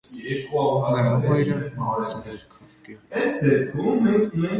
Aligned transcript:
Նրա 0.19 1.01
մայրը 1.25 1.57
մահացել 1.81 2.31
է 2.31 2.33
քաղցկեղից։ 2.53 4.33